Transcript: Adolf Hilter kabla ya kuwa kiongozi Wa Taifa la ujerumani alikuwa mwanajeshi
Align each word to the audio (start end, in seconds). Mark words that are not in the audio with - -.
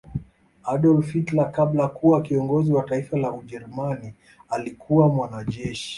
Adolf 0.63 1.11
Hilter 1.13 1.51
kabla 1.51 1.81
ya 1.83 1.87
kuwa 1.89 2.21
kiongozi 2.21 2.73
Wa 2.73 2.83
Taifa 2.83 3.17
la 3.17 3.31
ujerumani 3.31 4.13
alikuwa 4.49 5.09
mwanajeshi 5.09 5.89